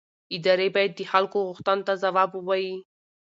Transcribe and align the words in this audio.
ادارې 0.35 0.67
باید 0.75 0.91
د 0.95 1.01
خلکو 1.11 1.37
غوښتنو 1.49 1.85
ته 1.87 1.93
ځواب 2.03 2.29
ووایي 2.33 2.75